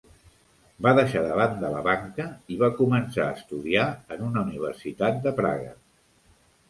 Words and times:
Va 0.85 0.93
deixar 0.99 1.21
de 1.25 1.35
banda 1.39 1.69
la 1.73 1.83
banca 1.89 2.25
i 2.55 2.57
va 2.63 2.69
començar 2.79 3.27
a 3.27 3.37
estudiar 3.41 3.87
en 4.17 4.25
una 4.31 4.43
universitat 4.49 5.21
de 5.27 5.35
Praga. 5.43 5.71